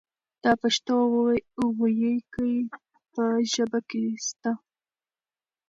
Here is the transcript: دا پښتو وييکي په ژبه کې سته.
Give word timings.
دا 0.43 0.51
پښتو 0.61 0.95
وييکي 1.79 2.53
په 3.13 3.23
ژبه 3.51 3.79
کې 3.89 4.03
سته. 4.27 4.51